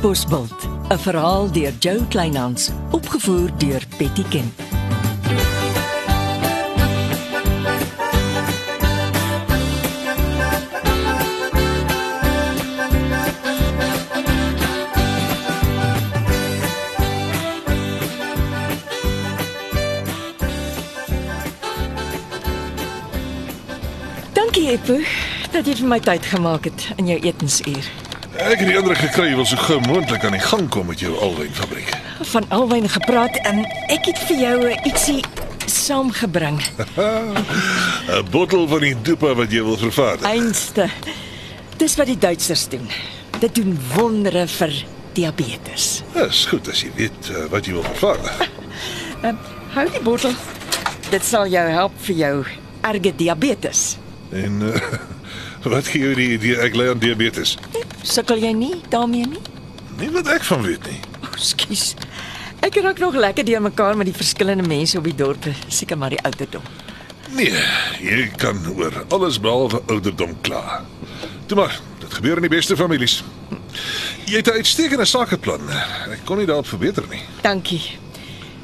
[0.00, 4.52] Bosbult, 'n verhaal deur Jo Kleinhans, opgevoer deur Betty Ken.
[24.32, 24.98] Dankie Eppo
[25.52, 28.09] dat jy vir my tyd gemaak het in jou etensuur.
[28.40, 31.02] Ek het die indruk gekry jy wil so gou moontlik aan die gang kom met
[31.02, 31.90] jou alwynfabriek.
[32.30, 33.60] Van alwyn gepraat en
[33.92, 35.18] ek het vir jou eh, ietsie
[35.68, 36.56] saamgebring.
[38.16, 40.24] 'n Bottel van die dopa wat jy wil vervaardig.
[40.24, 40.88] Einste.
[41.76, 42.88] Dis wat die Duitsers doen.
[43.44, 44.72] Dit doen wondere vir
[45.12, 46.02] diabetes.
[46.16, 48.48] Dis goed as jy weet uh, wat jy wil vervaardig.
[49.20, 49.36] Um,
[49.76, 50.34] hou die bottel.
[51.12, 52.34] Dit sal jou help vir jou
[52.88, 53.98] erge diabetes.
[54.32, 54.74] En uh,
[55.76, 57.58] wat gee jou die idee ek ly aan diabetes?
[58.02, 59.42] Sukkel jy nie daarmee nie?
[59.98, 61.00] Nie wat ek van weet nie.
[61.36, 61.94] Skus.
[62.60, 66.12] Ek raak nog lekker deur mekaar met die verskillende mense op die dorp, seker maar
[66.12, 66.62] die ouderdom.
[67.36, 67.62] Nee,
[68.02, 70.82] jy kan oor alles behalwe ouderdom kla.
[71.46, 73.20] Toe maar, dit gebeur in die beste families.
[74.26, 75.60] Jy het 'n uitstekende sakeplan.
[76.10, 77.22] Ek kon nie daarop verbeter nie.
[77.42, 77.98] Dankie.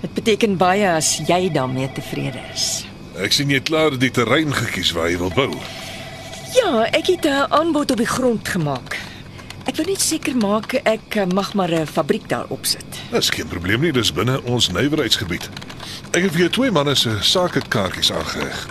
[0.00, 2.84] Dit beteken baie as jy daarmee tevrede is.
[3.16, 5.54] Ek sien jy het klaar die terrein gekies waar jy wil bou.
[6.54, 8.98] Ja, ek het 'n aanbod op die grond gemaak.
[9.74, 12.86] Ek wil net seker maak ek eh, mag maar 'n fabriek daar opsit.
[13.10, 15.48] Dis geen probleem nie, dis binne ons nywerheidsgebied.
[16.14, 18.68] Ek het vir jou twee manne se sakekaartjies aangeheg.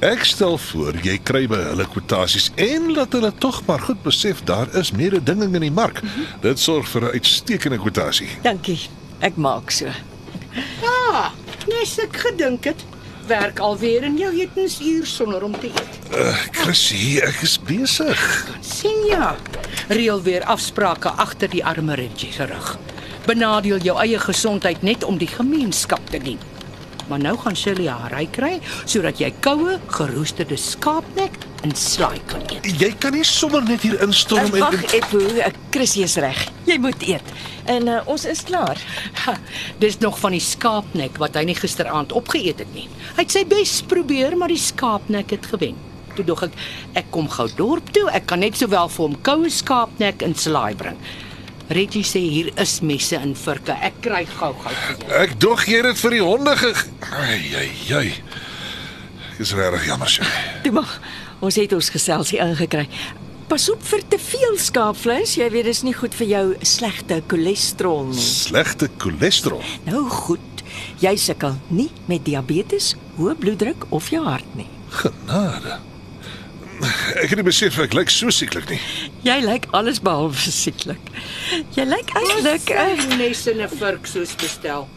[0.00, 4.40] Ek stel voor jy kry by hulle kwotasies en laat hulle tog maar goed besef
[4.44, 6.02] daar is mededinging in die mark.
[6.02, 6.40] Mm -hmm.
[6.40, 8.28] Dit sorg vir 'n uitstekende kwotasie.
[8.42, 8.80] Dankie.
[9.18, 9.86] Ek maak so.
[10.82, 11.30] Ah,
[11.68, 12.80] nes ek gedink het,
[13.30, 15.98] werk alweer in jou etensuur sonder om te eet.
[16.10, 18.22] Uh, Chrissy, ek is besig.
[18.60, 19.36] sien ja.
[19.88, 22.72] Reël weer afsprake agter die arme Reggie se rug.
[23.28, 26.40] Benadeel jou eie gesondheid net om die gemeenskap te dien.
[27.10, 28.56] Maar nou gaan Shirley haar ry kry
[28.88, 31.34] sodat jy koue, geroosterde skaapnek
[31.66, 32.68] en slaai kan eet.
[32.80, 36.38] Jy kan nie sommer net hier instorm en, Wag, Eppo, ek Chrissy is reg.
[36.68, 37.32] Jy moet eet.
[37.70, 38.78] En uh, ons is klaar.
[39.24, 39.34] Ha,
[39.82, 42.86] dis nog van die skaapnek wat hy nie gisteraand opgeëet het nie.
[43.16, 45.78] Hy het sy bes probeer, maar die skaapnek het gewen.
[46.14, 46.54] Toe dog ek,
[47.02, 48.06] ek kom gou dorp toe.
[48.14, 51.02] Ek kan net sowel vir hom koue skaapnek en slaai bring.
[51.70, 53.76] Reggie sê hier is messe en vurke.
[53.86, 55.10] Ek kry gou-gou vir jou.
[55.22, 56.72] ek dog jy het dit vir die honde ge
[57.14, 58.08] Ai ai ai.
[59.38, 60.26] Dis regtig jammer sy.
[60.64, 60.96] Toe maar.
[61.40, 62.88] Ons het ons geselsie ingekry.
[63.48, 65.36] Pas op vir te veel skaapvleis.
[65.38, 68.20] Jy weet dis nie goed vir jou slegte cholesterol nie.
[68.26, 69.62] Slegte cholesterol.
[69.86, 70.64] Nou goed.
[71.02, 74.68] Jy sukkel nie met diabetes, hoë bloeddruk of jou hart nie.
[75.00, 75.78] Genade.
[77.20, 78.80] Ek het nie besef ek lyk so sieklik nie.
[79.26, 81.10] Jy lyk alles behalwe sieklik.
[81.76, 84.88] Jy lyk eintlik uh, Ek nes in 'n vurk soos bestel.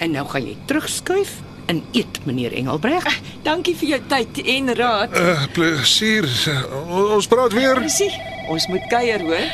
[0.00, 3.04] En nou gaan jy terugskuif en eet, meneer Engelbreg.
[3.42, 5.16] Dankie vir jou tyd en raad.
[5.16, 6.28] Uh plesier.
[6.48, 7.74] Uh, ons praat weer.
[7.74, 8.12] Presie.
[8.48, 9.48] Ons moet kuier, hoor.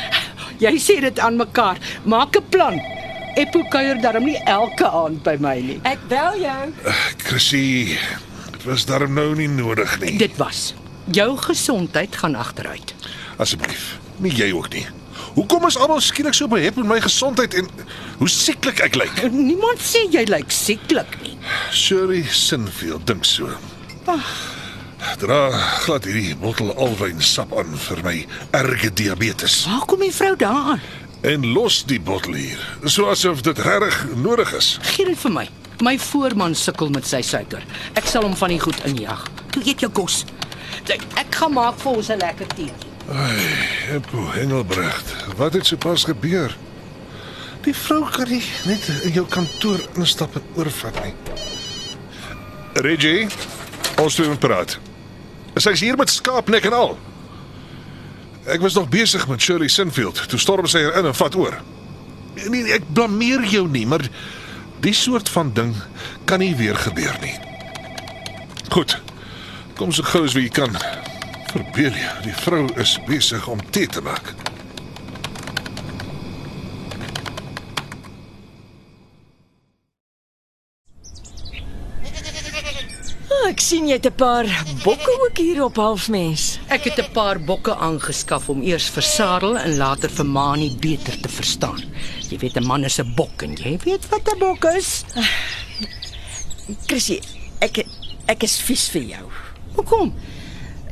[0.61, 1.79] Jy sê dit aan mekaar.
[2.05, 2.77] Maak 'n plan.
[3.35, 5.81] Eppo kuier darm nie elke aand by my nie.
[5.89, 6.73] Ek bel jou.
[7.25, 7.97] Chrissy,
[8.53, 10.19] dit was darm nou nie nodig nie.
[10.19, 10.75] Dit was.
[11.11, 12.95] Jou gesondheid gaan agteruit.
[13.43, 14.87] Asseblief, nie jy ook nie.
[15.35, 17.69] Hoekom is almal skielik so behep met my gesondheid en
[18.19, 19.23] hoe sieklik ek lyk?
[19.33, 21.37] Niemand sê jy lyk sieklik nie.
[21.73, 23.49] Shirley Sinfield dink so.
[25.19, 25.41] Dra
[25.83, 28.15] glad hierdie bottel alwyn sap aan vir my
[28.55, 30.81] erge diabetes Waar kom die vrou daaraan?
[31.23, 32.59] en los die bottel hier,
[32.91, 34.73] so asof dit regtig nodig is.
[34.83, 35.45] Gee dit vir my.
[35.87, 37.63] My voorman sukkel met sy suiker.
[37.95, 39.23] Ek sal hom van die goed injag.
[39.55, 40.25] Toe eet jou kos.
[40.91, 42.73] Ek, ek gaan maak vir ons 'n lekker tee.
[43.93, 46.57] Eppo Engelbrecht, wat het sopas gebeur?
[47.63, 51.15] Die vrou kan nie net in jou kantoor instap en oorvat nie.
[52.73, 53.27] Reggie,
[54.01, 54.79] ons moet praat.
[55.55, 56.99] Sy's hier met skaapnek en al.
[58.51, 60.29] Ek was nog besig met Shirley Sinfield.
[60.29, 61.61] Toe storm sy hier in en vat oor.
[62.49, 64.03] Nee, ek blameer jou nie, maar
[64.83, 65.77] die soort van ding
[66.25, 67.37] kan nie weer gebeur nie.
[68.73, 68.97] Goed.
[69.83, 70.77] Kom so gou as wat jy kan.
[71.51, 74.29] Verbeel jou, die vrou is besig om tee te maak.
[83.27, 84.47] Oh, ek sien jy het 'n paar
[84.85, 86.61] bokke ook hier op halfmens.
[86.71, 91.21] Ek het 'n paar bokke aangeskaf om eers vir Sarel en later vir Mani beter
[91.21, 91.83] te verstaan.
[92.31, 95.05] Jy weet 'n man is 'n bok en jy weet wat 'n bok is.
[96.87, 97.21] Chrissy,
[97.59, 97.85] ek
[98.29, 99.52] ek is vies vir jou.
[99.77, 100.13] Hoekom?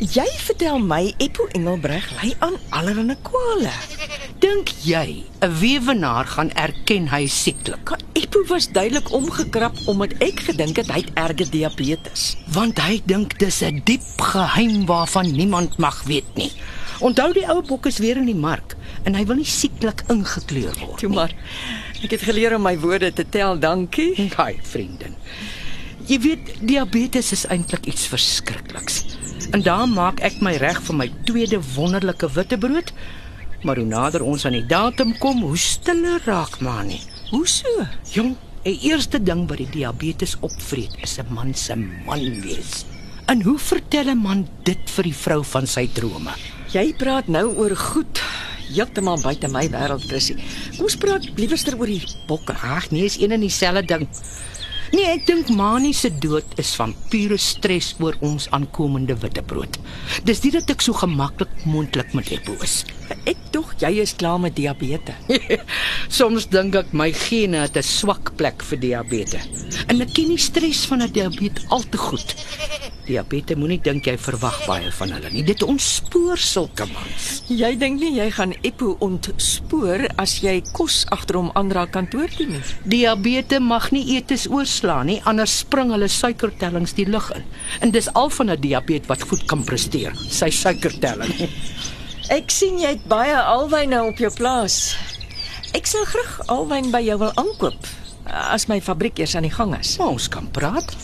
[0.01, 3.73] Jy vertel my Eppo Engelbreg ly aan allerlei kwale.
[4.41, 7.93] Dink jy 'n weewenaar gaan erken hy sieklik?
[8.17, 12.37] Eppo was duidelik omgekrap omdat ek gedink het hy het erge diabetes.
[12.49, 16.53] Want hy dink dis 'n diep geheim waarvan niemand mag weet nie.
[17.01, 20.75] Onthou die ou bok is weer in die mark en hy wil nie sieklik ingekleur
[20.81, 20.99] word.
[20.99, 21.33] Toe maar.
[22.03, 24.33] Ek het geleer om my woorde te tel, dankie.
[24.37, 25.17] Haai, vriendin.
[26.11, 28.97] Jy weet, diabetes is eintlik iets verskrikliks.
[29.55, 32.91] En daar maak ek my reg vir my tweede wonderlike witbrood.
[33.63, 36.99] Maar hoe nader ons aan die datum kom, hoe stiller raak maar nie.
[37.31, 37.87] Hoe so?
[38.11, 38.35] Jong,
[38.65, 42.85] die eerste ding wat die diabetes opvreet is 'n man se man wees.
[43.27, 46.35] En hoe vertel 'n man dit vir die vrou van sy drome?
[46.73, 48.21] Jy praat nou oor goed
[48.75, 50.35] heeltemal buite my wêreld, Chrissy.
[50.77, 52.53] Kom ons praat liewerster oor die bokke.
[52.53, 54.09] Ag, nee, is een en dieselfde ding.
[54.91, 59.79] Nee, ek dink Mani se dood is van pure stres oor ons aankomende witbrood.
[60.27, 62.81] Dis nie dat ek so gemaklik moontlik met Eppo is.
[63.31, 65.15] Ek dog jy is klaar met diabetes.
[66.19, 69.47] Soms dink ek my gene het 'n swak plek vir diabetes.
[69.87, 72.35] En ek ken die stres van 'n diabetes al te goed.
[73.11, 75.43] Diabetes moenie dink jy verwag baie van hulle nie.
[75.43, 77.43] Dit ontspoor sulke mans.
[77.49, 82.47] Jy dink nie jy gaan Eppo ontspoor as jy kos agter hom aandra kantoor toe
[82.47, 82.63] nie.
[82.85, 84.47] Diabetes mag nie eetes
[84.81, 87.45] oorslaan nie, anders spring hulle suikertellings die lug in.
[87.81, 91.51] En dis al van 'n diabetes wat goed kan presteer, sy suikertelling.
[92.39, 94.97] Ek sien jy het baie alwyn nou op jou plaas.
[95.75, 97.87] Ek sal graag alwyn by jou wil aankoop
[98.25, 99.99] as my fabriek eers aan die gang is.
[99.99, 100.97] Maar ons kan praat.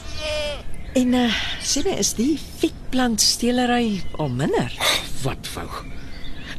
[0.95, 4.73] En uh, sê my is die vetplantstelery al minder?
[5.23, 5.69] Wat wou?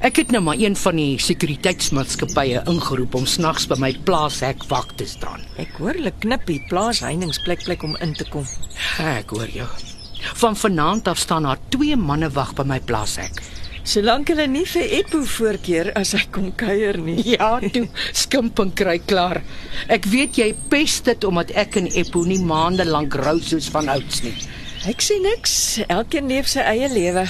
[0.05, 4.91] Ek het nou maar een van die sekuriteitsmaatskappye ingeroep om snags by my plaashek wag
[4.99, 5.41] te staan.
[5.57, 8.45] Ek hoor hulle knip die plaasheiningsplek plek om in te kom.
[9.01, 9.65] Ek hoor jou.
[10.43, 13.41] Van vanaand af staan daar twee manne wag by my plaashek.
[13.87, 17.17] Solank hulle nie vir Eppo voorkeer as hy kom kuier nie.
[17.33, 19.41] Ja, toe skimp en kry klaar.
[19.89, 23.89] Ek weet jy pes dit omdat ek en Eppo nie maande lank rou soos van
[23.97, 24.35] ouds nie.
[24.91, 25.79] Ek sê niks.
[25.89, 27.25] Elkeen leef sy eie lewe.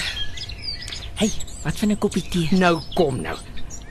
[1.18, 1.32] Hey,
[1.62, 2.48] wat van 'n koppie tee?
[2.50, 3.36] Nou kom nou.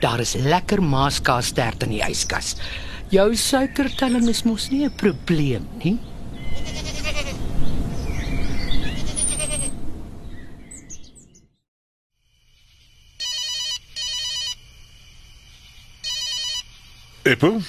[0.00, 2.56] Daar is lekker maaskaastert in die yskas.
[3.08, 5.98] Jou suikertelling is mos nie 'n probleem nie.
[17.22, 17.60] Eppo,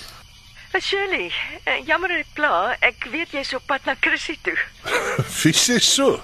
[0.79, 1.31] Shirley,
[1.67, 2.77] uh, jammer ek klaar.
[2.79, 4.55] Ek weet jy's op pad na Chrissy toe.
[5.41, 6.21] wie sê so?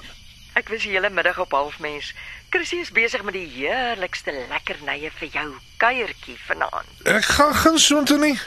[0.56, 2.14] Ek was die hele middag op halfmens.
[2.50, 5.50] Chrissy is besig met die heerlikste lekkernye vir jou
[5.82, 7.02] kuiertjie vanaand.
[7.12, 8.38] Ek gaan geen soontoe nie.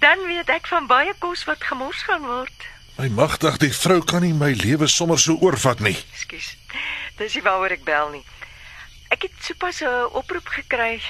[0.00, 2.66] Dan weet ek van baie kos wat gemors gaan word.
[2.96, 5.96] My magtig, die vrou kan nie my lewe sommer so oorvat nie.
[6.16, 6.54] Ekskuus.
[7.20, 8.24] Dis nie waaroor ek bel nie.
[9.12, 11.02] Ek het sopas 'n oproep gekry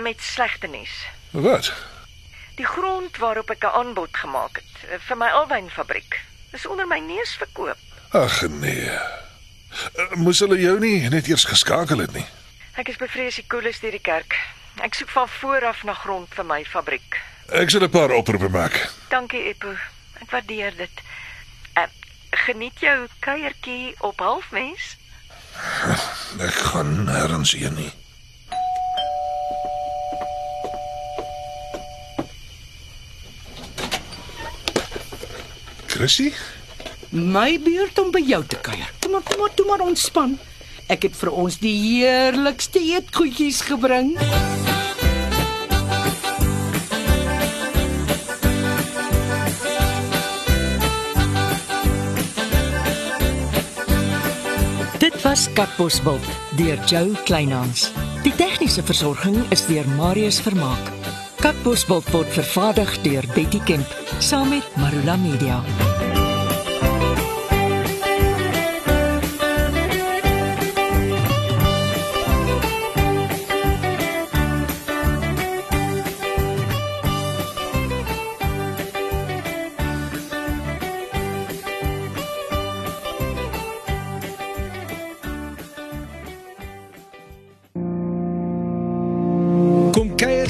[0.00, 0.94] met slegte nuus.
[1.30, 1.72] Wat?
[2.56, 6.20] Die grond waarop ek 'n aanbod gemaak het eh, vir my alwynfabriek
[6.52, 7.76] is onder my neus verkoop.
[8.12, 9.21] Ag nee.
[9.72, 12.26] Eh, Moes hulle jou nie net eers geskakel het nie.
[12.80, 14.36] Ek is bevrees die koeles deur die kerk.
[14.80, 17.20] Ek soek van voor af na grond vir my fabriek.
[17.52, 18.88] Ek sal 'n paar oproepe maak.
[19.08, 19.72] Dankie Eppo.
[20.20, 21.02] Ek waardeer dit.
[21.78, 21.84] Uh,
[22.30, 24.96] geniet jou kuiertjie op halfmens.
[26.48, 27.92] Ek gaan nêrens heen nie.
[35.86, 36.32] Chrissy?
[37.10, 39.01] My beurt om by jou te kuier.
[39.12, 40.38] Toe maar, toe maar, toe maar ontspan.
[40.88, 44.14] Ek het vir ons die heerlikste eetgoedjies gebring.
[54.96, 56.24] Dit was Katbosveld
[56.56, 57.90] deur Jo Kleinhans.
[58.24, 60.88] Die tegniese versorging is deur Marius Vermaak.
[61.44, 65.60] Katbosveld word vervaardig deur Betty Kemp saam met Marula Media.